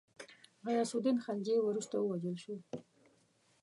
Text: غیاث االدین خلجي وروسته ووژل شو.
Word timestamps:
غیاث 0.65 0.91
االدین 0.95 1.17
خلجي 1.25 1.55
وروسته 1.61 1.95
ووژل 1.99 2.35
شو. 2.43 2.55